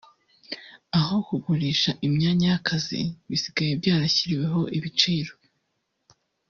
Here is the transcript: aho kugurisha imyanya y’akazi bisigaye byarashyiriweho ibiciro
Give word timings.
aho 0.99 1.15
kugurisha 1.27 1.91
imyanya 2.07 2.43
y’akazi 2.51 3.01
bisigaye 3.29 3.71
byarashyiriweho 3.81 4.61
ibiciro 4.77 5.33